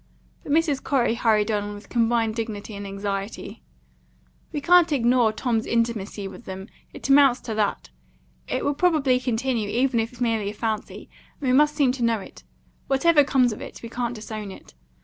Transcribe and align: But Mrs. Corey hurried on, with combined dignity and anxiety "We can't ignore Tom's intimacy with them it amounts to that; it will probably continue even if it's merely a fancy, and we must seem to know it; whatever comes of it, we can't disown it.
But 0.41 0.51
Mrs. 0.51 0.81
Corey 0.83 1.13
hurried 1.13 1.51
on, 1.51 1.75
with 1.75 1.87
combined 1.89 2.33
dignity 2.35 2.75
and 2.75 2.87
anxiety 2.87 3.61
"We 4.51 4.59
can't 4.59 4.91
ignore 4.91 5.31
Tom's 5.31 5.67
intimacy 5.67 6.27
with 6.27 6.45
them 6.45 6.69
it 6.91 7.07
amounts 7.07 7.39
to 7.41 7.53
that; 7.53 7.91
it 8.47 8.65
will 8.65 8.73
probably 8.73 9.19
continue 9.19 9.69
even 9.69 9.99
if 9.99 10.13
it's 10.13 10.19
merely 10.19 10.49
a 10.49 10.55
fancy, 10.55 11.07
and 11.39 11.51
we 11.51 11.55
must 11.55 11.75
seem 11.75 11.91
to 11.91 12.03
know 12.03 12.19
it; 12.19 12.43
whatever 12.87 13.23
comes 13.23 13.53
of 13.53 13.61
it, 13.61 13.83
we 13.83 13.89
can't 13.89 14.15
disown 14.15 14.49
it. 14.51 14.73